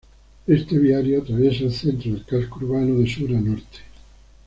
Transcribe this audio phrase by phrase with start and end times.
[0.47, 3.81] Este viario atraviesa el centro del casco urbano de sur a norte.